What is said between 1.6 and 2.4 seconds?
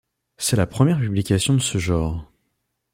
genre.